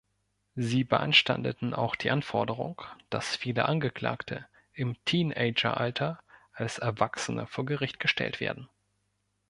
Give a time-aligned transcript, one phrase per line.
[0.55, 6.19] Sie beanstandeten auch die Anforderung, dass viele Angeklagte im Teenageralter
[6.53, 8.67] als Erwachsene vor Gericht gestellt werden.